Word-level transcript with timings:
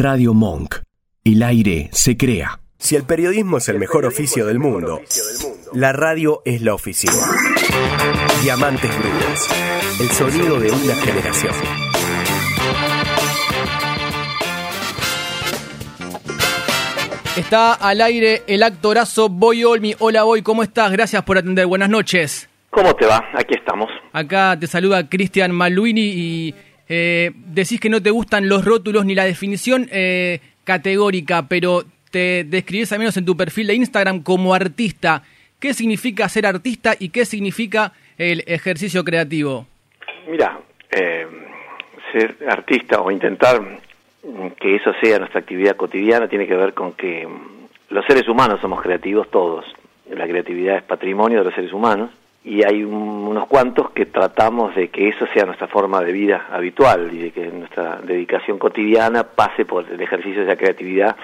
Radio 0.00 0.32
Monk. 0.32 0.76
El 1.24 1.42
aire 1.42 1.88
se 1.90 2.16
crea. 2.16 2.60
Si 2.78 2.94
el 2.94 3.02
periodismo 3.02 3.58
es 3.58 3.68
el 3.68 3.80
mejor 3.80 4.06
oficio 4.06 4.46
del 4.46 4.60
mundo, 4.60 5.00
la 5.72 5.92
radio 5.92 6.40
es 6.44 6.62
la 6.62 6.72
oficina. 6.74 7.14
Diamantes 8.40 8.92
Brudas. 8.96 9.48
El 10.00 10.08
sonido 10.10 10.60
de 10.60 10.70
una 10.70 10.94
generación. 10.94 11.52
Está 17.36 17.72
al 17.74 18.00
aire 18.00 18.44
el 18.46 18.62
actorazo 18.62 19.28
Boy 19.28 19.64
Olmi. 19.64 19.96
Hola 19.98 20.22
Boy, 20.22 20.42
¿cómo 20.42 20.62
estás? 20.62 20.92
Gracias 20.92 21.24
por 21.24 21.38
atender. 21.38 21.66
Buenas 21.66 21.88
noches. 21.88 22.48
¿Cómo 22.70 22.94
te 22.94 23.04
va? 23.04 23.24
Aquí 23.34 23.54
estamos. 23.58 23.88
Acá 24.12 24.56
te 24.60 24.68
saluda 24.68 25.08
Cristian 25.08 25.50
Maluini 25.50 26.02
y 26.02 26.54
eh, 26.88 27.32
decís 27.34 27.80
que 27.80 27.90
no 27.90 28.02
te 28.02 28.10
gustan 28.10 28.48
los 28.48 28.64
rótulos 28.64 29.04
ni 29.04 29.14
la 29.14 29.24
definición 29.24 29.88
eh, 29.92 30.40
categórica, 30.64 31.46
pero 31.48 31.84
te 32.10 32.44
describís 32.44 32.92
al 32.92 33.00
menos 33.00 33.16
en 33.16 33.24
tu 33.24 33.36
perfil 33.36 33.66
de 33.66 33.74
Instagram 33.74 34.22
como 34.22 34.54
artista. 34.54 35.22
¿Qué 35.60 35.74
significa 35.74 36.28
ser 36.28 36.46
artista 36.46 36.94
y 36.98 37.10
qué 37.10 37.24
significa 37.24 37.92
el 38.16 38.42
ejercicio 38.46 39.04
creativo? 39.04 39.66
Mira, 40.28 40.60
eh, 40.90 41.26
ser 42.12 42.36
artista 42.48 43.00
o 43.00 43.10
intentar 43.10 43.60
que 44.60 44.76
eso 44.76 44.92
sea 45.02 45.18
nuestra 45.18 45.40
actividad 45.40 45.76
cotidiana 45.76 46.28
tiene 46.28 46.46
que 46.46 46.56
ver 46.56 46.74
con 46.74 46.92
que 46.92 47.26
los 47.90 48.04
seres 48.06 48.28
humanos 48.28 48.60
somos 48.60 48.80
creativos 48.82 49.30
todos. 49.30 49.64
La 50.10 50.26
creatividad 50.26 50.76
es 50.76 50.82
patrimonio 50.84 51.38
de 51.38 51.44
los 51.44 51.54
seres 51.54 51.72
humanos 51.72 52.10
y 52.44 52.64
hay 52.64 52.82
unos 52.84 53.46
cuantos 53.46 53.90
que 53.90 54.06
tratamos 54.06 54.74
de 54.74 54.88
que 54.88 55.08
eso 55.08 55.26
sea 55.34 55.44
nuestra 55.44 55.66
forma 55.66 56.00
de 56.02 56.12
vida 56.12 56.46
habitual 56.50 57.10
y 57.12 57.18
de 57.18 57.30
que 57.30 57.46
nuestra 57.48 58.00
dedicación 58.02 58.58
cotidiana 58.58 59.24
pase 59.24 59.64
por 59.64 59.84
el 59.90 60.00
ejercicio 60.00 60.40
de 60.40 60.46
esa 60.46 60.56
creatividad 60.56 61.16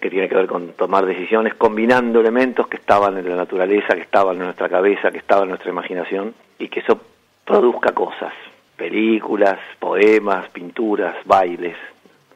que 0.00 0.10
tiene 0.10 0.28
que 0.28 0.34
ver 0.34 0.46
con 0.46 0.72
tomar 0.72 1.06
decisiones 1.06 1.54
combinando 1.54 2.20
elementos 2.20 2.68
que 2.68 2.76
estaban 2.76 3.16
en 3.16 3.28
la 3.28 3.36
naturaleza, 3.36 3.94
que 3.94 4.02
estaban 4.02 4.36
en 4.36 4.44
nuestra 4.44 4.68
cabeza, 4.68 5.10
que 5.10 5.18
estaban 5.18 5.44
en 5.44 5.50
nuestra 5.50 5.70
imaginación 5.70 6.34
y 6.58 6.68
que 6.68 6.80
eso 6.80 7.00
produzca 7.44 7.92
cosas, 7.92 8.32
películas, 8.76 9.58
poemas, 9.78 10.48
pinturas, 10.50 11.14
bailes, 11.24 11.76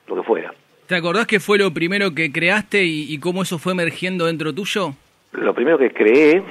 lo 0.06 0.16
que 0.16 0.22
fuera. 0.22 0.52
¿Te 0.86 0.96
acordás 0.96 1.26
qué 1.26 1.38
fue 1.38 1.58
lo 1.58 1.72
primero 1.72 2.14
que 2.14 2.32
creaste 2.32 2.82
y, 2.82 3.16
cómo 3.18 3.42
eso 3.42 3.58
fue 3.58 3.72
emergiendo 3.72 4.26
dentro 4.26 4.52
tuyo? 4.52 4.94
Lo 5.32 5.54
primero 5.54 5.78
que 5.78 5.92
creé, 5.92 6.42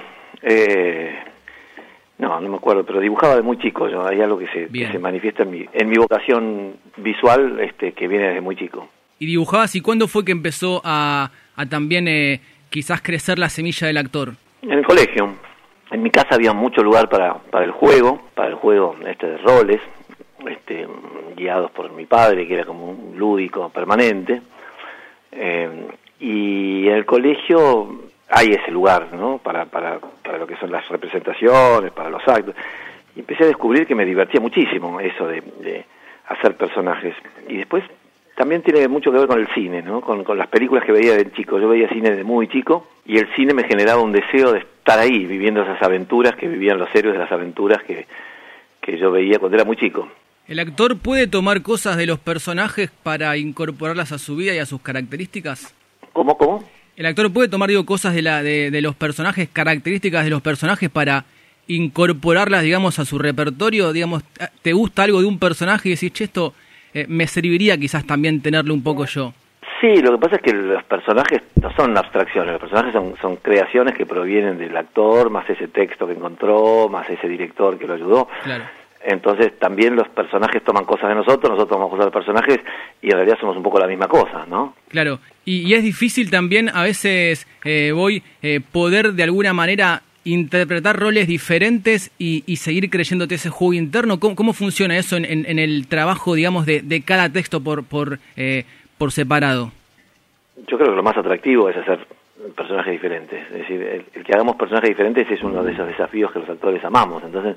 eh, 0.41 1.19
no, 2.19 2.39
no 2.41 2.49
me 2.49 2.57
acuerdo, 2.57 2.85
pero 2.85 2.99
dibujaba 2.99 3.37
de 3.37 3.41
muy 3.41 3.57
chico. 3.57 3.87
Yo, 3.87 4.05
hay 4.05 4.19
algo 4.21 4.37
que 4.37 4.47
se, 4.47 4.67
que 4.67 4.91
se 4.91 4.99
manifiesta 4.99 5.43
en 5.43 5.51
mi, 5.51 5.65
en 5.71 5.89
mi 5.89 5.97
vocación 5.97 6.75
visual 6.97 7.59
este, 7.61 7.93
que 7.93 8.07
viene 8.09 8.27
desde 8.27 8.41
muy 8.41 8.57
chico. 8.57 8.89
¿Y 9.19 9.25
dibujabas 9.25 9.73
y 9.75 9.81
cuándo 9.81 10.07
fue 10.07 10.25
que 10.25 10.33
empezó 10.33 10.81
a, 10.83 11.31
a 11.55 11.65
también 11.67 12.09
eh, 12.09 12.41
quizás 12.69 13.01
crecer 13.01 13.39
la 13.39 13.47
semilla 13.47 13.87
del 13.87 13.97
actor? 13.97 14.33
En 14.61 14.71
el 14.71 14.85
colegio. 14.85 15.33
En 15.91 16.03
mi 16.03 16.11
casa 16.11 16.35
había 16.35 16.53
mucho 16.53 16.83
lugar 16.83 17.07
para, 17.09 17.35
para 17.35 17.63
el 17.63 17.71
juego, 17.71 18.21
para 18.35 18.49
el 18.49 18.55
juego 18.55 18.95
este 19.07 19.25
de 19.25 19.37
roles, 19.37 19.81
este, 20.45 20.87
guiados 21.37 21.71
por 21.71 21.89
mi 21.93 22.05
padre, 22.05 22.47
que 22.47 22.53
era 22.53 22.65
como 22.65 22.91
un 22.91 23.17
lúdico 23.17 23.69
permanente. 23.69 24.41
Eh, 25.31 25.87
y 26.19 26.87
en 26.87 26.95
el 26.95 27.05
colegio 27.05 28.08
hay 28.29 28.49
ese 28.49 28.71
lugar, 28.71 29.13
¿no? 29.13 29.39
Para, 29.39 29.65
para, 29.65 29.99
para 29.99 30.37
lo 30.37 30.47
que 30.47 30.55
son 30.57 30.71
las 30.71 30.87
representaciones, 30.87 31.91
para 31.91 32.09
los 32.09 32.25
actos. 32.27 32.55
Y 33.15 33.21
empecé 33.21 33.43
a 33.43 33.47
descubrir 33.47 33.87
que 33.87 33.95
me 33.95 34.05
divertía 34.05 34.39
muchísimo 34.39 34.99
eso 34.99 35.27
de, 35.27 35.41
de 35.41 35.85
hacer 36.27 36.55
personajes. 36.55 37.15
Y 37.47 37.57
después 37.57 37.83
también 38.35 38.61
tiene 38.61 38.87
mucho 38.87 39.11
que 39.11 39.17
ver 39.17 39.27
con 39.27 39.39
el 39.39 39.47
cine, 39.53 39.81
¿no? 39.81 40.01
Con, 40.01 40.23
con, 40.23 40.37
las 40.37 40.47
películas 40.47 40.85
que 40.85 40.91
veía 40.91 41.15
de 41.15 41.31
chico. 41.31 41.59
Yo 41.59 41.67
veía 41.67 41.89
cine 41.89 42.11
desde 42.11 42.23
muy 42.23 42.47
chico 42.47 42.87
y 43.05 43.17
el 43.17 43.27
cine 43.35 43.53
me 43.53 43.63
generaba 43.63 44.01
un 44.01 44.11
deseo 44.11 44.53
de 44.53 44.59
estar 44.59 44.99
ahí, 44.99 45.25
viviendo 45.25 45.63
esas 45.63 45.81
aventuras 45.81 46.35
que 46.35 46.47
vivían 46.47 46.77
los 46.77 46.93
héroes 46.95 47.13
de 47.13 47.19
las 47.19 47.31
aventuras 47.31 47.83
que, 47.83 48.07
que 48.81 48.97
yo 48.97 49.11
veía 49.11 49.39
cuando 49.39 49.57
era 49.57 49.65
muy 49.65 49.75
chico. 49.75 50.07
¿El 50.47 50.59
actor 50.59 50.97
puede 50.97 51.27
tomar 51.27 51.61
cosas 51.61 51.97
de 51.97 52.05
los 52.05 52.17
personajes 52.17 52.89
para 53.03 53.35
incorporarlas 53.37 54.11
a 54.11 54.17
su 54.17 54.35
vida 54.35 54.53
y 54.53 54.59
a 54.59 54.65
sus 54.65 54.81
características? 54.81 55.75
¿Cómo, 56.13 56.37
cómo? 56.37 56.63
¿El 56.99 57.05
actor 57.05 57.31
puede 57.31 57.47
tomar, 57.47 57.69
digo, 57.69 57.85
cosas 57.85 58.13
de, 58.13 58.21
la, 58.21 58.43
de, 58.43 58.69
de 58.69 58.81
los 58.81 58.93
personajes, 58.93 59.47
características 59.47 60.25
de 60.25 60.29
los 60.29 60.41
personajes 60.41 60.89
para 60.89 61.23
incorporarlas, 61.65 62.61
digamos, 62.61 62.99
a 62.99 63.05
su 63.05 63.17
repertorio? 63.17 63.93
Digamos, 63.93 64.21
¿te 64.61 64.73
gusta 64.73 65.03
algo 65.03 65.21
de 65.21 65.27
un 65.27 65.39
personaje 65.39 65.87
y 65.87 65.91
decís, 65.93 66.11
che, 66.11 66.25
esto 66.25 66.53
eh, 66.93 67.05
me 67.07 67.27
serviría 67.27 67.77
quizás 67.77 68.05
también 68.05 68.41
tenerlo 68.41 68.73
un 68.73 68.83
poco 68.83 69.05
yo. 69.05 69.33
Sí, 69.79 70.01
lo 70.01 70.11
que 70.11 70.17
pasa 70.17 70.35
es 70.35 70.41
que 70.41 70.53
los 70.53 70.83
personajes 70.83 71.41
no 71.61 71.71
son 71.73 71.97
abstracciones, 71.97 72.51
los 72.51 72.59
personajes 72.59 72.91
son, 72.91 73.15
son 73.21 73.37
creaciones 73.37 73.95
que 73.95 74.05
provienen 74.05 74.57
del 74.57 74.75
actor, 74.75 75.29
más 75.29 75.49
ese 75.49 75.69
texto 75.69 76.05
que 76.05 76.13
encontró, 76.13 76.89
más 76.89 77.09
ese 77.09 77.29
director 77.29 77.77
que 77.79 77.87
lo 77.87 77.93
ayudó. 77.93 78.27
Claro. 78.43 78.65
Entonces 79.01 79.57
también 79.59 79.95
los 79.95 80.09
personajes 80.09 80.63
toman 80.63 80.83
cosas 80.85 81.09
de 81.09 81.15
nosotros, 81.15 81.51
nosotros 81.51 81.69
tomamos 81.69 81.89
cosas 81.89 82.05
de 82.05 82.11
los 82.11 82.25
personajes 82.25 82.59
y 83.01 83.07
en 83.07 83.13
realidad 83.13 83.37
somos 83.39 83.55
un 83.55 83.63
poco 83.63 83.79
la 83.79 83.87
misma 83.87 84.07
cosa, 84.07 84.45
¿no? 84.45 84.75
Claro, 84.89 85.19
y, 85.45 85.67
y 85.67 85.73
es 85.73 85.83
difícil 85.83 86.29
también 86.29 86.69
a 86.69 86.83
veces, 86.83 87.47
eh, 87.63 87.91
voy, 87.93 88.21
eh, 88.41 88.59
poder 88.59 89.13
de 89.13 89.23
alguna 89.23 89.53
manera 89.53 90.01
interpretar 90.25 90.99
roles 90.99 91.27
diferentes 91.27 92.11
y, 92.19 92.43
y, 92.45 92.57
seguir 92.57 92.89
creyéndote 92.89 93.35
ese 93.35 93.49
juego 93.49 93.73
interno? 93.73 94.19
¿Cómo, 94.19 94.35
cómo 94.35 94.53
funciona 94.53 94.97
eso 94.97 95.15
en, 95.15 95.25
en, 95.25 95.45
en, 95.47 95.59
el 95.59 95.87
trabajo, 95.87 96.35
digamos, 96.35 96.65
de, 96.65 96.81
de 96.81 97.01
cada 97.01 97.29
texto 97.29 97.61
por, 97.61 97.85
por, 97.85 98.19
eh, 98.35 98.65
por 98.97 99.11
separado? 99.11 99.71
Yo 100.67 100.77
creo 100.77 100.89
que 100.89 100.95
lo 100.95 101.03
más 101.03 101.17
atractivo 101.17 101.69
es 101.69 101.77
hacer 101.77 102.05
personajes 102.55 102.91
diferentes. 102.91 103.41
Es 103.47 103.59
decir, 103.59 103.81
el, 103.81 104.05
el, 104.13 104.23
que 104.23 104.33
hagamos 104.33 104.55
personajes 104.55 104.89
diferentes 104.89 105.29
es 105.31 105.41
uno 105.41 105.63
de 105.63 105.71
esos 105.71 105.87
desafíos 105.87 106.31
que 106.31 106.39
los 106.39 106.49
actores 106.49 106.83
amamos. 106.83 107.23
Entonces, 107.23 107.55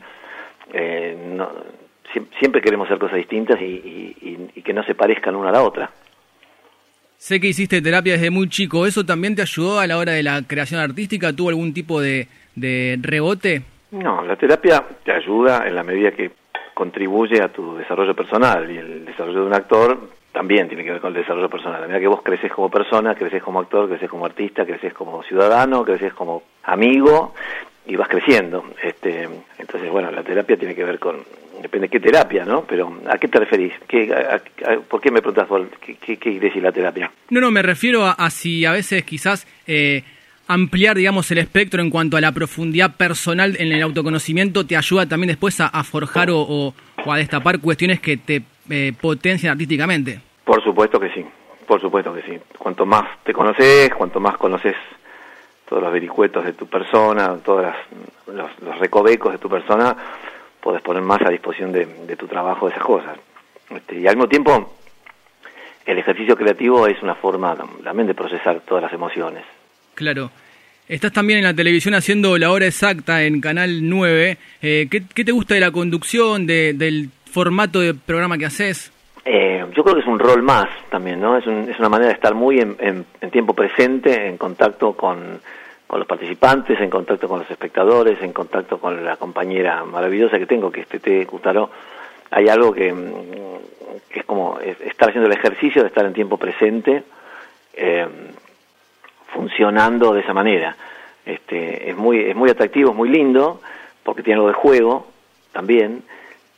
eh, 0.73 1.17
no, 1.35 1.51
siempre 2.39 2.61
queremos 2.61 2.87
hacer 2.87 2.99
cosas 2.99 3.19
distintas 3.19 3.61
y, 3.61 3.65
y, 3.65 4.51
y 4.55 4.63
que 4.63 4.73
no 4.73 4.83
se 4.85 4.95
parezcan 4.95 5.37
una 5.37 5.51
a 5.51 5.53
la 5.53 5.63
otra. 5.63 5.91
Sé 7.17 7.39
que 7.39 7.47
hiciste 7.47 7.81
terapia 7.81 8.15
desde 8.15 8.31
muy 8.31 8.49
chico. 8.49 8.85
¿Eso 8.85 9.07
también 9.07 9.37
te 9.37 9.43
ayudó 9.43 9.79
a 9.79 9.87
la 9.87 9.97
hora 9.97 10.13
de 10.13 10.25
la 10.25 10.43
creación 10.43 10.81
artística? 10.81 11.33
¿Tuvo 11.33 11.51
algún 11.51 11.73
tipo 11.73 12.01
de, 12.01 12.27
de 12.57 12.99
rebote? 13.01 13.63
No, 13.93 14.25
la 14.25 14.35
terapia 14.35 14.83
te 15.05 15.13
ayuda 15.13 15.69
en 15.69 15.77
la 15.77 15.85
medida 15.85 16.11
que 16.11 16.33
contribuye 16.75 17.41
a 17.41 17.49
tu 17.49 17.77
desarrollo 17.77 18.17
personal 18.17 18.69
y 18.69 18.77
el 18.77 19.05
desarrollo 19.05 19.43
de 19.43 19.47
un 19.47 19.55
actor 19.55 20.01
también 20.33 20.67
tiene 20.67 20.83
que 20.83 20.91
ver 20.91 21.01
con 21.01 21.15
el 21.15 21.21
desarrollo 21.23 21.49
personal. 21.49 21.85
A 21.85 21.87
medida 21.87 22.01
que 22.01 22.09
vos 22.09 22.23
creces 22.23 22.51
como 22.51 22.71
persona, 22.71 23.15
creces 23.15 23.41
como 23.41 23.61
actor, 23.61 23.89
creces 23.89 24.11
como 24.11 24.27
artista, 24.27 24.67
creces 24.67 24.93
como 24.93 25.23
ciudadano, 25.23 25.85
creces 25.85 26.13
como 26.15 26.43
amigo 26.65 27.35
y 27.87 27.97
vas 27.97 28.09
creciendo. 28.09 28.65
Este, 28.83 29.29
entonces, 29.59 29.91
bueno, 29.91 30.11
la 30.11 30.23
terapia 30.23 30.57
tiene 30.57 30.75
que 30.75 30.85
ver 30.85 30.99
con, 30.99 31.25
depende 31.61 31.89
de 31.89 31.91
qué 31.91 32.01
terapia, 32.01 32.45
¿no? 32.45 32.65
Pero 32.65 33.01
¿a 33.09 33.19
qué 33.19 33.29
te 33.29 33.39
referís? 33.39 33.73
¿Qué, 33.89 34.13
a, 34.13 34.37
a, 34.37 34.81
¿Por 34.81 35.01
qué 35.01 35.11
me 35.11 35.21
preguntas 35.21 35.49
qué, 35.85 35.97
qué, 35.97 36.17
qué 36.17 36.41
decir 36.41 36.63
la 36.63 36.73
terapia? 36.73 37.11
No, 37.31 37.41
no, 37.41 37.51
me 37.51 37.63
refiero 37.63 38.05
a, 38.05 38.13
a 38.13 38.31
si 38.31 38.65
a 38.65 38.73
veces 38.73 39.05
quizás... 39.05 39.47
Eh, 39.67 40.03
ampliar, 40.49 40.97
digamos, 40.97 41.31
el 41.31 41.39
espectro 41.39 41.81
en 41.81 41.89
cuanto 41.89 42.17
a 42.17 42.21
la 42.21 42.33
profundidad 42.33 42.97
personal 42.97 43.57
en 43.59 43.73
el 43.73 43.83
autoconocimiento 43.83 44.67
te 44.67 44.77
ayuda 44.77 45.07
también 45.07 45.29
después 45.29 45.61
a, 45.61 45.69
a 45.69 45.85
forjar 45.85 46.31
o, 46.31 46.41
o, 46.41 46.75
o, 47.05 47.13
a 47.13 47.17
destapar 47.17 47.61
cuestiones 47.61 48.01
que 48.01 48.17
te 48.17 48.43
eh, 48.69 48.93
potencian 49.01 49.53
artísticamente. 49.53 50.21
Por 50.45 50.63
supuesto 50.63 50.99
que 51.01 51.11
sí, 51.11 51.25
por 51.67 51.81
supuesto 51.81 52.13
que 52.13 52.23
sí. 52.23 52.39
Cuanto 52.59 52.85
más 52.85 53.05
te 53.25 53.33
conoces, 53.33 53.95
cuanto 53.95 54.21
más 54.21 54.37
conoces 54.37 54.75
todos 55.73 55.85
los 55.85 55.93
vericuetos 55.95 56.45
de 56.45 56.53
tu 56.53 56.67
persona, 56.67 57.35
todos 57.43 57.65
los, 58.27 58.51
los, 58.61 58.79
recovecos 58.79 59.33
de 59.33 59.39
tu 59.39 59.49
persona, 59.49 59.97
podés 60.61 60.83
poner 60.83 61.03
más 61.03 61.23
a 61.23 61.31
disposición 61.31 61.73
de, 61.73 61.87
de 61.87 62.15
tu 62.15 62.27
trabajo 62.27 62.69
esas 62.69 62.83
cosas. 62.83 63.17
Este, 63.71 63.99
y 63.99 64.07
al 64.07 64.17
mismo 64.17 64.29
tiempo, 64.29 64.75
el 65.87 65.99
ejercicio 65.99 66.37
creativo 66.37 66.87
es 66.87 67.03
una 67.03 67.15
forma 67.15 67.57
también 67.83 68.07
de 68.07 68.13
procesar 68.13 68.61
todas 68.61 68.83
las 68.83 68.93
emociones. 68.93 69.45
Claro. 69.95 70.31
Estás 70.87 71.11
también 71.11 71.39
en 71.39 71.47
la 71.47 71.55
televisión 71.55 71.95
haciendo 71.95 72.37
la 72.37 72.51
hora 72.51 72.67
exacta 72.67 73.23
en 73.23 73.41
Canal 73.41 73.89
9. 73.89 74.37
Eh, 74.61 74.89
¿qué, 74.91 75.05
¿qué, 75.15 75.25
te 75.25 75.33
gusta 75.33 75.55
de 75.55 75.61
la 75.61 75.71
conducción, 75.71 76.47
de, 76.47 76.75
del 76.75 77.09
formato 77.25 77.81
de 77.81 77.95
programa 77.95 78.37
que 78.37 78.45
haces? 78.45 78.93
Eh, 79.25 79.65
yo 79.75 79.83
creo 79.85 79.95
que 79.95 80.03
es 80.03 80.07
un 80.07 80.19
rol 80.19 80.43
más 80.43 80.69
también, 80.91 81.19
¿no? 81.19 81.39
Es, 81.39 81.47
un, 81.47 81.71
es 81.71 81.79
una 81.79 81.89
manera 81.89 82.09
de 82.09 82.15
estar 82.15 82.35
muy 82.35 82.61
en, 82.61 82.77
en, 82.79 83.07
en 83.23 83.31
tiempo 83.31 83.55
presente, 83.55 84.29
en 84.29 84.37
contacto 84.37 84.93
con, 84.93 85.41
con, 85.93 85.99
los 85.99 86.09
participantes, 86.09 86.81
en 86.81 86.89
contacto 86.89 87.29
con 87.29 87.41
los 87.41 87.51
espectadores, 87.51 88.23
en 88.23 88.33
contacto 88.33 88.79
con 88.79 89.05
la 89.05 89.19
compañera 89.19 89.85
maravillosa 89.85 90.39
que 90.39 90.47
tengo, 90.47 90.73
que 90.73 90.81
es 90.81 90.89
Tete 90.89 91.27
Custaró. 91.27 91.69
Hay 92.31 92.49
algo 92.49 92.73
que, 92.73 92.95
que 94.09 94.21
es 94.21 94.25
como 94.25 94.59
estar 94.59 95.11
haciendo 95.11 95.29
el 95.29 95.37
ejercicio 95.37 95.83
de 95.83 95.89
estar 95.89 96.07
en 96.07 96.15
tiempo 96.15 96.39
presente. 96.39 97.03
Eh, 97.75 98.07
funcionando 99.33 100.13
de 100.13 100.21
esa 100.21 100.33
manera. 100.33 100.77
Este, 101.25 101.91
es 101.91 101.97
muy 101.97 102.19
es 102.19 102.37
muy 102.37 102.51
atractivo, 102.51 102.91
es 102.91 102.97
muy 102.97 103.09
lindo, 103.09 103.61
porque 104.03 104.23
tiene 104.23 104.37
algo 104.37 104.49
de 104.49 104.55
juego 104.55 105.07
también, 105.53 106.03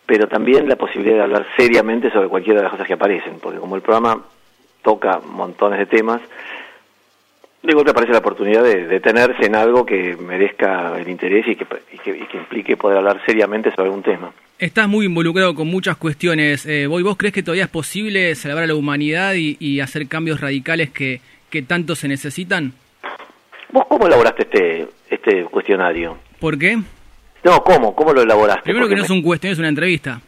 pero 0.06 0.28
también 0.28 0.68
la 0.68 0.76
posibilidad 0.76 1.16
de 1.16 1.22
hablar 1.22 1.46
seriamente 1.56 2.10
sobre 2.10 2.28
cualquiera 2.28 2.60
de 2.60 2.64
las 2.64 2.72
cosas 2.72 2.86
que 2.86 2.94
aparecen, 2.94 3.38
porque 3.40 3.58
como 3.58 3.76
el 3.76 3.82
programa 3.82 4.22
toca 4.82 5.20
montones 5.20 5.78
de 5.78 5.86
temas, 5.86 6.20
de 7.64 7.74
golpe 7.74 7.90
aparece 7.90 8.12
la 8.12 8.18
oportunidad 8.18 8.62
de 8.62 8.86
detenerse 8.86 9.46
en 9.46 9.54
algo 9.54 9.86
que 9.86 10.16
merezca 10.16 10.98
el 10.98 11.08
interés 11.08 11.46
y 11.48 11.56
que, 11.56 11.66
y 11.92 11.98
que, 11.98 12.10
y 12.10 12.26
que 12.26 12.36
implique 12.36 12.76
poder 12.76 12.98
hablar 12.98 13.20
seriamente 13.24 13.70
sobre 13.70 13.84
algún 13.88 14.02
tema. 14.02 14.32
Estás 14.58 14.86
muy 14.86 15.06
involucrado 15.06 15.54
con 15.54 15.68
muchas 15.68 15.96
cuestiones. 15.96 16.66
Eh, 16.66 16.86
¿Vos 16.86 17.16
crees 17.16 17.32
que 17.34 17.42
todavía 17.42 17.64
es 17.64 17.70
posible 17.70 18.34
salvar 18.34 18.64
a 18.64 18.66
la 18.66 18.74
humanidad 18.74 19.34
y, 19.34 19.56
y 19.58 19.80
hacer 19.80 20.06
cambios 20.08 20.40
radicales 20.40 20.90
que, 20.90 21.20
que 21.50 21.62
tanto 21.62 21.94
se 21.96 22.06
necesitan? 22.06 22.72
¿Vos 23.70 23.84
cómo 23.88 24.06
elaboraste 24.06 24.42
este, 24.42 24.88
este 25.10 25.44
cuestionario? 25.44 26.18
¿Por 26.38 26.58
qué? 26.58 26.78
No, 27.42 27.64
¿cómo? 27.64 27.94
¿Cómo 27.94 28.12
lo 28.12 28.22
elaboraste? 28.22 28.62
Primero 28.62 28.84
Porque 28.84 28.94
que 28.94 28.98
no 29.00 29.04
es 29.04 29.10
un 29.10 29.22
cuestionario, 29.22 29.54
es 29.54 29.58
una 29.58 29.68
entrevista. 29.68 30.20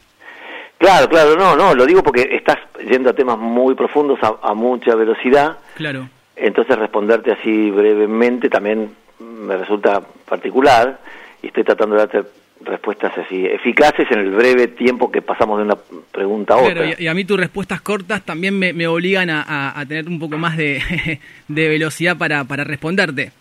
Claro, 0.78 1.08
claro, 1.08 1.36
no, 1.36 1.56
no, 1.56 1.74
lo 1.74 1.86
digo 1.86 2.02
porque 2.02 2.28
estás 2.32 2.58
yendo 2.90 3.10
a 3.10 3.12
temas 3.14 3.38
muy 3.38 3.74
profundos 3.74 4.18
a, 4.22 4.36
a 4.42 4.54
mucha 4.54 4.94
velocidad, 4.94 5.56
Claro. 5.74 6.08
Entonces 6.36 6.78
responderte 6.78 7.32
así 7.32 7.70
brevemente 7.70 8.48
también 8.48 8.94
me 9.18 9.56
resulta 9.56 10.00
particular 10.28 11.00
y 11.42 11.48
estoy 11.48 11.64
tratando 11.64 11.96
de 11.96 12.06
darte 12.06 12.22
respuestas 12.62 13.12
así 13.18 13.44
eficaces 13.46 14.10
en 14.10 14.18
el 14.18 14.30
breve 14.30 14.68
tiempo 14.68 15.10
que 15.10 15.20
pasamos 15.22 15.58
de 15.58 15.64
una 15.64 15.76
pregunta 16.10 16.54
a 16.54 16.56
otra. 16.58 16.72
Claro, 16.74 16.90
y, 16.98 17.06
a 17.06 17.14
mí 17.14 17.24
tus 17.24 17.38
respuestas 17.38 17.80
cortas 17.82 18.22
también 18.22 18.58
me, 18.58 18.72
me 18.72 18.86
obligan 18.86 19.28
a, 19.30 19.42
a- 19.42 19.78
a 19.80 19.86
tener 19.86 20.08
un 20.08 20.18
poco 20.18 20.38
más 20.38 20.56
de, 20.56 21.20
de 21.48 21.68
velocidad 21.68 22.16
para, 22.16 22.44
para 22.44 22.64
responderte. 22.64 23.32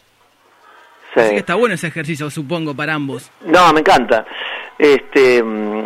Sí. 1.13 1.19
Así 1.21 1.30
que 1.31 1.38
está 1.38 1.56
bueno 1.56 1.75
ese 1.75 1.88
ejercicio, 1.88 2.30
supongo, 2.30 2.75
para 2.75 2.94
ambos. 2.94 3.31
No, 3.45 3.71
me 3.71 3.80
encanta. 3.80 4.25
Este, 4.77 5.41
mm, 5.41 5.86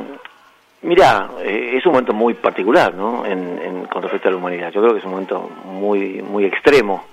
mira, 0.82 1.30
eh, 1.42 1.74
es 1.78 1.86
un 1.86 1.92
momento 1.94 2.14
muy 2.14 2.34
particular, 2.36 2.94
¿no? 2.94 3.26
En, 3.26 3.60
en- 3.62 3.86
con 3.86 4.02
respecto 4.04 4.28
a 4.28 4.32
la 4.32 4.38
humanidad. 4.38 4.72
Yo 4.72 4.82
creo 4.82 4.94
que 4.94 5.00
es 5.00 5.06
un 5.06 5.12
momento 5.12 5.50
muy, 5.66 6.22
muy 6.22 6.46
extremo 6.46 7.06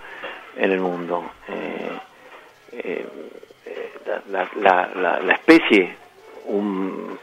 en 0.56 0.72
el 0.72 0.80
mundo. 0.80 1.24
Eh, 1.48 1.90
eh, 2.72 3.06
eh, 3.66 3.92
la, 4.30 4.48
la, 4.60 4.90
la, 4.94 5.20
la 5.20 5.32
especie, 5.34 5.94
un- 6.46 7.18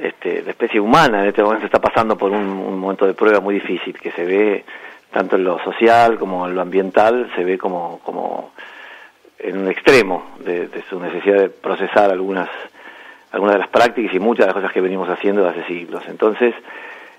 este, 0.00 0.42
la 0.42 0.50
especie 0.50 0.80
humana 0.80 1.22
en 1.22 1.28
este 1.28 1.42
momento 1.42 1.66
está 1.66 1.80
pasando 1.80 2.16
por 2.16 2.30
un, 2.30 2.38
un 2.46 2.78
momento 2.78 3.06
de 3.06 3.14
prueba 3.14 3.40
muy 3.40 3.54
difícil 3.54 3.98
que 3.98 4.10
se 4.12 4.24
ve 4.24 4.64
tanto 5.10 5.36
en 5.36 5.44
lo 5.44 5.58
social 5.62 6.18
como 6.18 6.46
en 6.46 6.54
lo 6.54 6.62
ambiental, 6.62 7.30
se 7.36 7.44
ve 7.44 7.58
como, 7.58 8.00
como 8.02 8.52
en 9.38 9.58
un 9.58 9.68
extremo 9.68 10.30
de, 10.38 10.68
de 10.68 10.82
su 10.88 10.98
necesidad 10.98 11.38
de 11.38 11.50
procesar 11.50 12.10
algunas 12.10 12.48
algunas 13.32 13.54
de 13.54 13.60
las 13.60 13.68
prácticas 13.68 14.14
y 14.14 14.18
muchas 14.20 14.46
de 14.46 14.52
las 14.52 14.54
cosas 14.54 14.72
que 14.72 14.80
venimos 14.80 15.08
haciendo 15.08 15.42
desde 15.44 15.60
hace 15.60 15.68
siglos. 15.68 16.02
Entonces, 16.08 16.54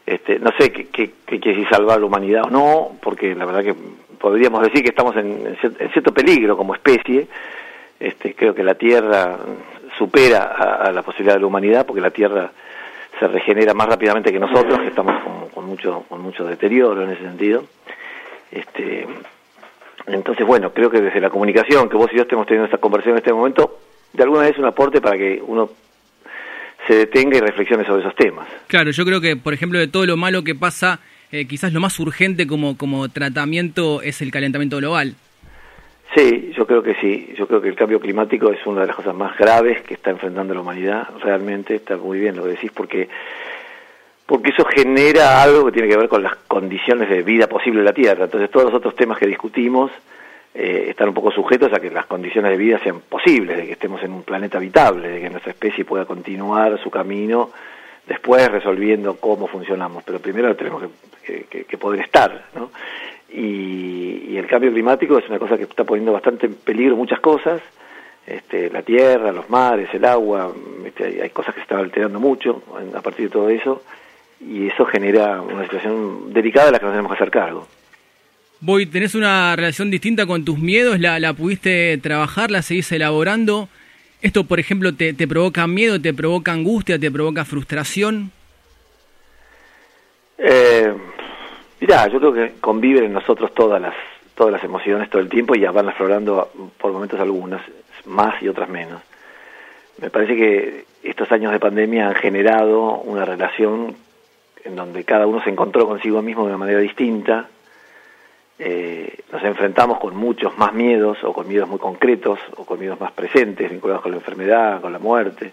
este, 0.05 0.39
no 0.39 0.51
sé 0.57 0.71
qué, 0.71 0.87
quiere 0.87 1.11
decir 1.49 1.67
salvar 1.69 1.99
la 1.99 2.05
humanidad 2.05 2.43
o 2.45 2.49
no, 2.49 2.91
porque 3.01 3.35
la 3.35 3.45
verdad 3.45 3.63
que 3.63 3.75
podríamos 4.19 4.61
decir 4.61 4.83
que 4.83 4.89
estamos 4.89 5.15
en, 5.17 5.47
en 5.47 5.57
cier- 5.57 5.75
en 5.79 5.89
cierto 5.91 6.13
peligro 6.13 6.55
como 6.55 6.75
especie. 6.75 7.27
Este, 7.99 8.35
creo 8.35 8.53
que 8.53 8.63
la 8.63 8.75
Tierra 8.75 9.37
supera 9.97 10.43
a, 10.43 10.91
la 10.91 11.01
posibilidad 11.03 11.35
de 11.35 11.41
la 11.41 11.47
humanidad, 11.47 11.85
porque 11.85 12.01
la 12.01 12.11
Tierra 12.11 12.51
se 13.19 13.27
regenera 13.27 13.73
más 13.73 13.87
rápidamente 13.87 14.31
que 14.31 14.39
nosotros, 14.39 14.79
que 14.79 14.87
estamos 14.87 15.23
con, 15.23 15.49
con 15.49 15.65
mucho 15.65 16.03
con 16.09 16.21
mucho 16.21 16.43
deterioro 16.45 17.03
en 17.03 17.11
ese 17.11 17.21
sentido. 17.21 17.63
Este, 18.51 19.07
entonces, 20.07 20.45
bueno, 20.45 20.71
creo 20.73 20.89
que 20.89 20.99
desde 20.99 21.21
la 21.21 21.29
comunicación, 21.29 21.87
que 21.89 21.95
vos 21.95 22.09
y 22.11 22.17
yo 22.17 22.23
estemos 22.23 22.45
teniendo 22.45 22.65
esta 22.65 22.77
conversación 22.79 23.13
en 23.15 23.19
este 23.19 23.31
momento, 23.33 23.79
de 24.11 24.23
alguna 24.23 24.41
vez 24.41 24.57
un 24.57 24.65
aporte 24.65 24.99
para 24.99 25.17
que 25.17 25.41
uno 25.45 25.69
se 26.87 26.95
detenga 26.95 27.37
y 27.37 27.41
reflexione 27.41 27.85
sobre 27.85 28.01
esos 28.01 28.15
temas. 28.15 28.47
Claro, 28.67 28.91
yo 28.91 29.05
creo 29.05 29.21
que, 29.21 29.35
por 29.35 29.53
ejemplo, 29.53 29.79
de 29.79 29.87
todo 29.87 30.05
lo 30.05 30.17
malo 30.17 30.43
que 30.43 30.55
pasa, 30.55 30.99
eh, 31.31 31.45
quizás 31.45 31.73
lo 31.73 31.79
más 31.79 31.99
urgente 31.99 32.47
como, 32.47 32.77
como 32.77 33.09
tratamiento 33.09 34.01
es 34.01 34.21
el 34.21 34.31
calentamiento 34.31 34.77
global. 34.77 35.15
Sí, 36.15 36.53
yo 36.55 36.67
creo 36.67 36.83
que 36.83 36.93
sí. 36.95 37.33
Yo 37.37 37.47
creo 37.47 37.61
que 37.61 37.69
el 37.69 37.75
cambio 37.75 37.99
climático 37.99 38.51
es 38.51 38.65
una 38.67 38.81
de 38.81 38.87
las 38.87 38.95
cosas 38.95 39.15
más 39.15 39.35
graves 39.37 39.81
que 39.81 39.95
está 39.95 40.11
enfrentando 40.11 40.53
la 40.53 40.61
humanidad. 40.61 41.07
Realmente 41.21 41.75
está 41.75 41.97
muy 41.97 42.19
bien 42.19 42.35
lo 42.35 42.43
que 42.43 42.49
decís 42.49 42.71
porque 42.71 43.09
porque 44.25 44.51
eso 44.51 44.63
genera 44.65 45.43
algo 45.43 45.65
que 45.65 45.73
tiene 45.73 45.89
que 45.89 45.97
ver 45.97 46.07
con 46.07 46.23
las 46.23 46.35
condiciones 46.47 47.09
de 47.09 47.23
vida 47.23 47.47
posible 47.47 47.79
en 47.79 47.85
la 47.85 47.93
Tierra. 47.93 48.25
Entonces 48.25 48.49
todos 48.49 48.67
los 48.67 48.75
otros 48.75 48.95
temas 48.95 49.17
que 49.17 49.27
discutimos 49.27 49.91
eh, 50.55 50.85
están 50.89 51.09
un 51.09 51.13
poco 51.13 51.31
sujetos 51.31 51.71
a 51.73 51.79
que 51.79 51.89
las 51.89 52.05
condiciones 52.05 52.51
de 52.51 52.57
vida 52.57 52.79
sean 52.83 52.99
posibles, 53.01 53.57
de 53.57 53.65
que 53.65 53.71
estemos 53.73 54.01
en 54.03 54.11
un 54.13 54.23
planeta 54.23 54.57
habitable, 54.57 55.07
de 55.09 55.21
que 55.21 55.29
nuestra 55.29 55.51
especie 55.51 55.83
pueda 55.85 56.05
continuar 56.05 56.77
su 56.81 56.89
camino 56.91 57.49
después 58.07 58.51
resolviendo 58.51 59.15
cómo 59.17 59.47
funcionamos. 59.47 60.03
Pero 60.03 60.19
primero 60.19 60.55
tenemos 60.55 60.83
que, 61.25 61.45
que- 61.45 61.63
que 61.65 61.77
poder 61.77 62.01
estar, 62.01 62.45
¿no? 62.55 62.69
Y, 63.31 64.25
y 64.29 64.37
el 64.37 64.45
cambio 64.45 64.71
climático 64.71 65.17
es 65.17 65.27
una 65.27 65.39
cosa 65.39 65.57
que 65.57 65.63
está 65.63 65.83
poniendo 65.85 66.13
bastante 66.13 66.45
en 66.45 66.53
peligro 66.55 66.95
muchas 66.95 67.19
cosas, 67.19 67.61
este, 68.27 68.69
la 68.69 68.83
tierra, 68.83 69.31
los 69.31 69.49
mares, 69.49 69.89
el 69.93 70.05
agua, 70.05 70.53
este, 70.85 71.21
hay, 71.21 71.29
cosas 71.31 71.53
que 71.55 71.61
se 71.61 71.63
están 71.63 71.79
alterando 71.79 72.19
mucho 72.19 72.61
a 72.95 73.01
partir 73.01 73.25
de 73.25 73.31
todo 73.33 73.49
eso, 73.49 73.81
y 74.39 74.67
eso 74.67 74.85
genera 74.85 75.41
una 75.41 75.63
situación 75.63 76.31
delicada 76.31 76.67
de 76.67 76.71
la 76.73 76.79
que 76.79 76.85
nos 76.85 76.93
tenemos 76.93 77.11
que 77.11 77.15
hacer 77.15 77.31
cargo. 77.31 77.67
Voy, 78.65 78.85
¿tenés 78.85 79.13
una 79.13 79.57
relación 79.57 79.91
distinta 79.91 80.25
con 80.25 80.45
tus 80.45 80.57
miedos? 80.57 80.97
¿La, 80.97 81.33
pudiste 81.33 81.97
trabajar? 81.97 82.49
¿La 82.49 82.61
seguís 82.61 82.89
elaborando? 82.93 83.67
¿Esto, 84.21 84.45
por 84.45 84.57
ejemplo, 84.57 84.95
te, 84.95 85.11
te 85.11 85.27
provoca 85.27 85.67
miedo, 85.67 85.99
te 85.99 86.13
provoca 86.13 86.53
angustia, 86.53 86.97
te 86.97 87.11
provoca 87.11 87.43
frustración? 87.43 88.31
Eh, 90.37 90.93
mirá, 91.81 92.07
yo 92.07 92.19
creo 92.19 92.33
que 92.33 92.53
conviven 92.61 93.03
en 93.03 93.11
nosotros 93.11 93.53
todas 93.53 93.81
las 93.81 93.95
todas 94.33 94.53
las 94.53 94.63
emociones 94.63 95.09
todo 95.09 95.21
el 95.21 95.27
tiempo 95.27 95.55
y 95.55 95.59
ya 95.59 95.71
van 95.71 95.89
aflorando 95.89 96.49
por 96.77 96.93
momentos 96.93 97.19
algunas, 97.19 97.61
más 98.05 98.41
y 98.41 98.47
otras 98.47 98.69
menos. 98.69 99.01
Me 99.97 100.09
parece 100.09 100.37
que 100.37 100.85
estos 101.03 101.29
años 101.33 101.51
de 101.51 101.59
pandemia 101.59 102.07
han 102.07 102.15
generado 102.15 102.93
una 102.99 103.25
relación 103.25 103.97
en 104.63 104.77
donde 104.77 105.03
cada 105.03 105.27
uno 105.27 105.43
se 105.43 105.49
encontró 105.49 105.85
consigo 105.85 106.21
mismo 106.21 106.43
de 106.43 106.47
una 106.47 106.57
manera 106.57 106.79
distinta. 106.79 107.49
Eh, 108.59 109.19
nos 109.31 109.43
enfrentamos 109.43 109.99
con 109.99 110.15
muchos 110.15 110.57
más 110.57 110.73
miedos 110.73 111.23
o 111.23 111.33
con 111.33 111.47
miedos 111.47 111.67
muy 111.67 111.79
concretos 111.79 112.39
o 112.55 112.65
con 112.65 112.79
miedos 112.79 112.99
más 112.99 113.11
presentes 113.11 113.69
vinculados 113.69 114.01
con 114.01 114.11
la 114.11 114.17
enfermedad, 114.17 114.81
con 114.81 114.93
la 114.93 114.99
muerte. 114.99 115.51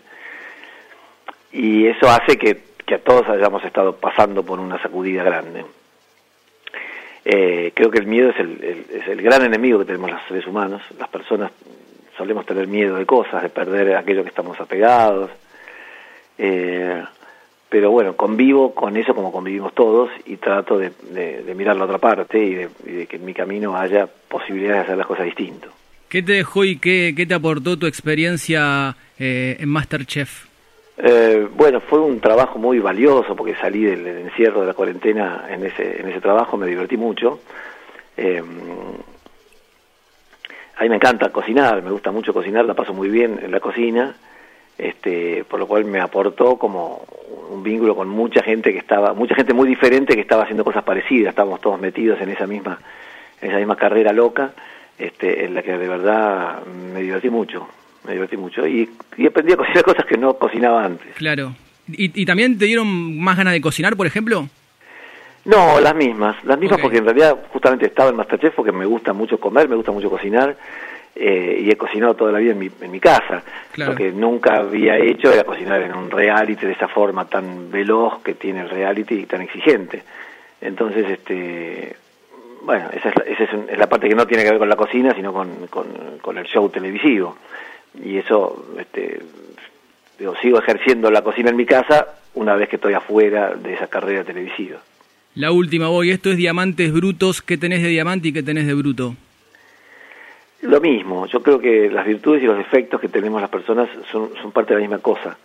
Y 1.53 1.87
eso 1.87 2.09
hace 2.09 2.37
que, 2.37 2.61
que 2.85 2.97
a 2.97 2.99
todos 3.03 3.29
hayamos 3.29 3.65
estado 3.65 3.97
pasando 3.97 4.45
por 4.45 4.61
una 4.61 4.81
sacudida 4.81 5.23
grande. 5.23 5.65
Eh, 7.25 7.73
creo 7.75 7.91
que 7.91 7.99
el 7.99 8.07
miedo 8.07 8.31
es 8.31 8.39
el, 8.39 8.87
es 8.93 9.09
el 9.09 9.21
gran 9.23 9.43
enemigo 9.45 9.79
que 9.79 9.85
tenemos 9.87 10.11
los 10.11 10.23
seres 10.29 10.47
humanos. 10.47 10.83
Las 10.99 11.09
personas 11.09 11.51
solemos 12.17 12.45
tener 12.47 12.67
miedo 12.67 12.97
de 12.97 13.07
cosas, 13.07 13.43
de 13.43 13.49
perder 13.49 13.97
aquello 13.97 14.23
que 14.23 14.29
estamos 14.29 14.61
apegados. 14.61 15.31
Eh, 16.39 17.03
pero 17.71 17.91
bueno, 17.91 18.17
convivo 18.17 18.75
con 18.75 18.97
eso 18.99 19.15
como 19.15 19.33
convivimos 19.33 19.73
todos 19.75 20.11
y 20.27 20.37
trato 20.37 20.77
de, 20.77 20.91
de- 21.13 21.43
de 21.45 21.55
mirar 21.55 21.77
la 21.77 21.85
otra 21.85 21.99
parte 21.99 22.39
y 22.45 22.55
de, 22.55 22.69
y 22.85 22.91
de 22.93 23.07
que 23.07 23.17
en 23.17 23.25
mi 23.25 23.33
camino 23.33 23.77
haya 23.77 24.07
posibilidades 24.29 24.79
de 24.81 24.83
hacer 24.83 24.99
las 24.99 25.07
cosas 25.07 25.25
distinto. 25.25 25.69
¿Qué 26.09 26.23
te 26.23 26.33
dejó 26.33 26.65
y 26.65 26.77
qué, 26.79 27.15
qué 27.17 27.25
te 27.25 27.35
aportó 27.35 27.79
tu 27.79 27.87
experiencia 27.87 28.97
eh, 29.19 29.57
en 29.61 29.69
Masterchef? 29.69 30.47
Eh, 30.99 31.49
bueno, 31.57 31.81
fue 31.81 32.01
un 32.01 32.21
trabajo 32.21 32.59
muy 32.59 32.79
valioso 32.81 33.35
porque 33.37 33.55
salí 33.55 33.85
del, 33.85 34.03
del 34.05 34.19
encierro 34.27 34.61
de 34.63 34.67
la 34.67 34.75
cuarentena 34.75 35.47
en 35.49 35.65
ese, 35.65 36.01
en 36.01 36.09
ese 36.09 36.21
trabajo, 36.21 36.57
me 36.59 36.67
divertí 36.67 36.97
mucho. 36.97 37.41
Eh, 38.17 38.43
a 40.77 40.83
mí 40.83 40.89
me 40.89 40.97
encanta 40.97 41.31
cocinar, 41.31 41.83
me 41.83 41.91
gusta 41.91 42.11
mucho 42.11 42.33
cocinar, 42.35 42.65
la 42.65 42.75
paso 42.75 42.93
muy 42.93 43.09
bien 43.09 43.39
en 43.43 43.51
la 43.51 43.61
cocina, 43.61 44.15
este, 44.79 45.45
por 45.45 45.61
lo 45.61 45.67
cual 45.67 45.85
me 45.85 46.01
aportó 46.01 46.57
como 46.57 47.05
un 47.51 47.63
vínculo 47.63 47.95
con 47.95 48.09
mucha 48.09 48.43
gente 48.43 48.73
que 48.73 48.79
estaba, 48.79 49.13
mucha 49.13 49.35
gente 49.35 49.53
muy 49.53 49.69
diferente 49.69 50.15
que 50.15 50.21
estaba 50.21 50.45
haciendo 50.45 50.65
cosas 50.65 50.85
parecidas, 50.85 51.31
estábamos 51.31 51.61
todos 51.61 51.81
metidos 51.81 52.21
en 52.21 52.31
esa 52.31 52.47
misma, 52.47 52.79
en 53.41 53.51
esa 53.51 53.59
misma 53.59 53.77
carrera 53.77 54.13
loca, 54.13 54.53
este, 54.99 55.45
en 55.45 55.55
la 55.55 55.63
que 55.63 55.77
de 55.77 55.89
verdad 55.89 56.65
me 56.67 57.03
divertí 57.03 57.31
mucho, 57.31 57.69
me 58.07 58.13
divertí 58.13 58.37
mucho 58.37 58.67
y, 58.67 58.89
y 59.17 59.27
aprendí 59.27 59.53
a 59.53 59.57
cocinar 59.57 59.85
cosas 59.85 60.07
que 60.07 60.17
no 60.17 60.35
cocinaba 60.35 60.85
antes. 60.85 61.15
Claro. 61.17 61.55
¿Y, 61.89 62.23
y 62.23 62.25
también 62.25 62.57
te 62.59 62.67
dieron 62.67 63.19
más 63.19 63.37
ganas 63.37 63.53
de 63.53 63.61
cocinar, 63.61 63.97
por 63.97 64.07
ejemplo? 64.07 64.49
No, 65.45 65.81
las 65.81 65.95
mismas, 65.95 66.37
las 66.45 66.59
mismas 66.59 66.81
porque 66.81 66.99
en 66.99 67.05
realidad 67.05 67.37
justamente 67.53 67.87
estaba 67.87 68.11
en 68.11 68.17
Masterchef 68.17 68.55
porque 68.55 68.73
me 68.73 68.85
gusta 68.85 69.13
mucho 69.13 69.41
comer, 69.41 69.69
me 69.69 69.77
gusta 69.77 69.91
mucho 69.91 70.11
cocinar 70.11 70.57
eh, 71.15 71.63
y 71.65 71.71
he 71.71 71.77
cocinado 71.77 72.15
toda 72.15 72.33
la 72.33 72.39
vida 72.39 72.53
en 72.53 72.59
mi, 72.59 72.71
en 72.81 72.91
mi 72.91 73.01
casa. 73.01 73.43
Claro. 73.73 73.93
Lo 73.93 73.97
que 73.99 74.13
nunca 74.13 74.57
había 74.57 74.97
hecho 74.99 75.33
era 75.33 75.45
cocinar 75.45 75.81
en 75.83 75.95
un 75.95 76.11
reality 76.11 76.67
de 76.67 76.73
esa 76.73 76.89
forma 76.89 77.27
tan 77.29 77.71
veloz 77.71 78.23
que 78.23 78.35
tiene 78.35 78.61
el 78.61 78.71
reality 78.71 79.15
y 79.15 79.27
tan 79.27 79.43
exigente. 79.43 80.03
Entonces, 80.61 81.09
este, 81.09 81.97
bueno, 82.63 82.89
esa 82.93 83.09
es 83.09 83.17
la, 83.17 83.25
esa 83.25 83.45
es 83.45 83.53
un- 83.53 83.67
es 83.71 83.79
la 83.79 83.89
parte 83.89 84.09
que 84.09 84.15
no 84.15 84.27
tiene 84.27 84.45
que 84.45 84.51
ver 84.51 84.59
con 84.59 84.69
la 84.69 84.77
cocina, 84.77 85.15
sino 85.15 85.33
con, 85.33 85.67
con, 85.69 85.87
con 86.21 86.39
el 86.39 86.45
show 86.47 86.69
televisivo. 86.69 87.37
Y 88.05 88.19
eso, 88.19 88.67
este, 88.79 89.21
digo, 90.19 90.35
sigo 90.43 90.59
ejerciendo 90.59 91.11
la 91.11 91.23
cocina 91.23 91.51
en 91.51 91.57
mi 91.57 91.67
casa 91.67 92.07
una 92.35 92.55
vez 92.55 92.69
que 92.69 92.77
estoy 92.77 92.95
afuera 92.95 93.55
de 93.55 93.75
esa 93.75 93.89
carrera 93.89 94.23
televisiva. 94.23 94.79
La 95.35 95.51
última, 95.53 95.89
voy. 95.89 96.11
Esto 96.11 96.31
es 96.31 96.37
diamantes 96.37 96.93
brutos. 96.93 97.41
¿Qué 97.43 97.57
tenés 97.57 97.83
de 97.83 97.89
diamante 97.89 98.29
y 98.29 98.33
qué 98.33 98.43
tenés 98.43 98.67
de 98.67 98.75
bruto? 98.75 99.15
Lo 100.63 100.81
mismo. 100.81 101.27
Yo 101.27 101.43
creo 101.43 101.59
que 101.59 101.91
las 101.91 102.07
virtudes 102.07 102.43
y 102.43 102.47
los 102.47 102.59
defectos 102.59 103.01
que 103.01 103.09
tenemos 103.09 103.41
las 103.41 103.51
personas 103.51 103.89
son, 104.11 104.31
son 104.41 104.53
parte 104.53 104.75
de 104.75 104.81
la 104.81 104.87
misma 104.87 104.99
cosa. 105.03 105.37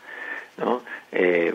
¿no? 0.57 0.81
Eh, 1.11 1.53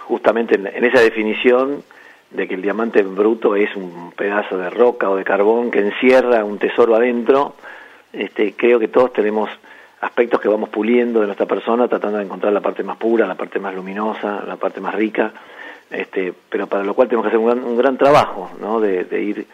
justamente 0.00 0.56
en, 0.56 0.84
esa 0.84 1.00
definición 1.00 1.82
de 2.30 2.48
que 2.48 2.54
el 2.54 2.62
diamante 2.62 3.02
bruto 3.02 3.56
es 3.56 3.74
un 3.76 4.12
pedazo 4.16 4.56
de 4.58 4.70
roca 4.70 5.10
o 5.10 5.16
de 5.16 5.24
carbón 5.24 5.70
que 5.70 5.80
encierra 5.80 6.44
un 6.44 6.58
tesoro 6.58 6.96
adentro, 6.96 7.54
este, 8.12 8.54
creo 8.54 8.78
que 8.78 8.88
todos 8.88 9.12
tenemos 9.12 9.50
aspectos 10.00 10.40
que 10.40 10.48
vamos 10.48 10.68
puliendo 10.70 11.20
de 11.20 11.26
nuestra 11.26 11.46
persona, 11.46 11.88
tratando 11.88 12.18
de 12.18 12.24
encontrar 12.24 12.52
la 12.52 12.60
parte 12.60 12.82
más 12.82 12.96
pura, 12.96 13.26
la 13.26 13.36
parte 13.36 13.60
más 13.60 13.74
luminosa, 13.74 14.42
la 14.46 14.56
parte 14.56 14.80
más 14.80 14.94
rica, 14.94 15.32
este, 15.90 16.32
pero 16.48 16.66
para 16.66 16.82
lo 16.84 16.94
cual 16.94 17.08
tenemos 17.08 17.24
que 17.24 17.28
hacer 17.28 17.38
un 17.38 17.46
gran, 17.46 17.64
un 17.64 17.76
gran 17.76 17.96
trabajo, 17.96 18.50
¿no? 18.60 18.80
De, 18.80 19.04
de 19.04 19.22
ir 19.22 19.46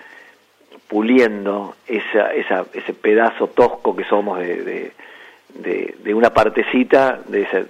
puliendo 0.89 1.77
esa, 1.87 2.33
esa, 2.33 2.65
ese 2.73 2.95
pedazo 2.95 3.49
tosco 3.49 3.95
que 3.95 4.05
somos 4.05 4.39
de, 4.39 4.65
de, 4.65 4.93
de, 5.55 5.95
de 6.03 6.15
una 6.15 6.31
partecita 6.31 7.21
de 7.27 7.43
esa 7.43 7.63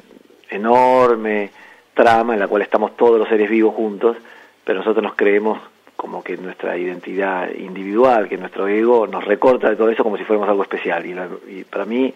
enorme 0.50 1.50
trama 1.94 2.34
en 2.34 2.40
la 2.40 2.48
cual 2.48 2.62
estamos 2.62 2.96
todos 2.96 3.18
los 3.18 3.28
seres 3.28 3.50
vivos 3.50 3.74
juntos, 3.74 4.16
pero 4.64 4.78
nosotros 4.78 5.02
nos 5.02 5.14
creemos 5.14 5.58
como 5.96 6.22
que 6.22 6.36
nuestra 6.36 6.76
identidad 6.76 7.50
individual, 7.50 8.28
que 8.28 8.36
nuestro 8.36 8.68
ego 8.68 9.08
nos 9.08 9.24
recorta 9.24 9.68
de 9.68 9.74
todo 9.74 9.90
eso 9.90 10.04
como 10.04 10.16
si 10.16 10.22
fuéramos 10.22 10.48
algo 10.48 10.62
especial. 10.62 11.04
Y, 11.04 11.12
la, 11.12 11.28
y 11.48 11.64
para 11.64 11.84
mí 11.84 12.14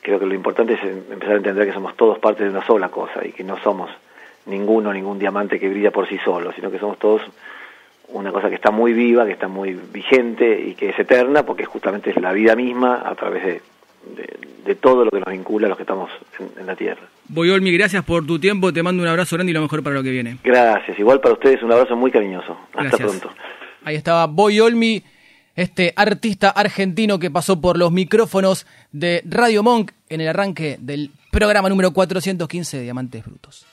creo 0.00 0.20
que 0.20 0.26
lo 0.26 0.34
importante 0.34 0.74
es 0.74 0.82
empezar 0.82 1.34
a 1.34 1.38
entender 1.38 1.66
que 1.66 1.72
somos 1.72 1.96
todos 1.96 2.20
parte 2.20 2.44
de 2.44 2.50
una 2.50 2.64
sola 2.64 2.88
cosa 2.88 3.26
y 3.26 3.32
que 3.32 3.42
no 3.42 3.58
somos 3.58 3.90
ninguno, 4.46 4.92
ningún 4.92 5.18
diamante 5.18 5.58
que 5.58 5.68
brilla 5.68 5.90
por 5.90 6.08
sí 6.08 6.18
solo, 6.24 6.52
sino 6.52 6.70
que 6.70 6.78
somos 6.78 6.98
todos 6.98 7.22
una 8.12 8.32
cosa 8.32 8.48
que 8.48 8.54
está 8.56 8.70
muy 8.70 8.92
viva, 8.92 9.24
que 9.24 9.32
está 9.32 9.48
muy 9.48 9.78
vigente 9.92 10.60
y 10.66 10.74
que 10.74 10.90
es 10.90 10.98
eterna, 10.98 11.44
porque 11.44 11.64
justamente 11.64 12.10
es 12.10 12.20
la 12.20 12.32
vida 12.32 12.54
misma 12.56 13.02
a 13.04 13.14
través 13.14 13.44
de, 13.44 13.62
de, 14.16 14.38
de 14.64 14.74
todo 14.74 15.04
lo 15.04 15.10
que 15.10 15.20
nos 15.20 15.30
vincula 15.30 15.66
a 15.66 15.68
los 15.70 15.76
que 15.76 15.84
estamos 15.84 16.10
en, 16.38 16.60
en 16.60 16.66
la 16.66 16.76
Tierra. 16.76 17.02
Boyolmi, 17.28 17.72
gracias 17.72 18.04
por 18.04 18.26
tu 18.26 18.38
tiempo, 18.38 18.72
te 18.72 18.82
mando 18.82 19.02
un 19.02 19.08
abrazo 19.08 19.36
grande 19.36 19.50
y 19.52 19.54
lo 19.54 19.62
mejor 19.62 19.82
para 19.82 19.94
lo 19.94 20.02
que 20.02 20.10
viene. 20.10 20.38
Gracias, 20.42 20.98
igual 20.98 21.20
para 21.20 21.34
ustedes 21.34 21.62
un 21.62 21.72
abrazo 21.72 21.96
muy 21.96 22.10
cariñoso. 22.10 22.56
Hasta 22.72 22.82
gracias. 22.82 23.00
pronto. 23.08 23.30
Ahí 23.84 23.96
estaba 23.96 24.26
Boyolmi, 24.26 25.02
este 25.54 25.92
artista 25.96 26.50
argentino 26.50 27.18
que 27.18 27.30
pasó 27.30 27.60
por 27.60 27.78
los 27.78 27.92
micrófonos 27.92 28.66
de 28.92 29.22
Radio 29.26 29.62
Monk 29.62 29.92
en 30.08 30.20
el 30.20 30.28
arranque 30.28 30.76
del 30.80 31.10
programa 31.30 31.68
número 31.68 31.92
415 31.92 32.78
de 32.78 32.82
Diamantes 32.82 33.24
Brutos. 33.24 33.66